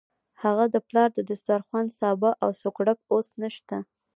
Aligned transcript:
هغه 0.43 0.65
د 0.73 0.75
پلار 0.87 1.09
د 1.13 1.19
دسترخوان 1.29 1.85
سابه 1.99 2.31
او 2.43 2.49
سوکړک 2.61 2.99
اوس 3.13 3.27
نشته. 3.41 3.77